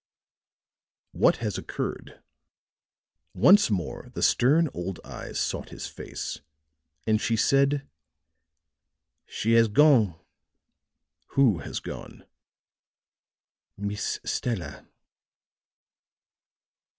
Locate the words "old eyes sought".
4.73-5.69